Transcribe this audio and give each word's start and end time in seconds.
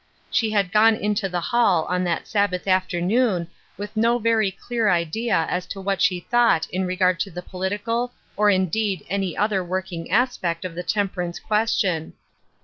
She 0.31 0.49
had 0.49 0.71
gone 0.71 0.95
into 0.95 1.29
the 1.29 1.39
hall 1.39 1.85
on 1.85 2.03
that 2.05 2.27
Sabbath 2.27 2.67
afternoon 2.67 3.47
with 3.77 3.95
no 3.95 4.17
very 4.17 4.49
clear 4.49 4.89
idea 4.89 5.45
as 5.47 5.67
to 5.67 5.79
what 5.79 6.01
she 6.01 6.21
thought 6.21 6.65
in 6.71 6.85
regard 6.85 7.19
to 7.19 7.29
the 7.29 7.43
political 7.43 8.11
or 8.35 8.49
indeed 8.49 9.05
any 9.11 9.37
other 9.37 9.63
working 9.63 10.09
aspect 10.09 10.65
of 10.65 10.73
the 10.73 10.81
temper 10.81 11.21
ance 11.21 11.39
question. 11.39 12.13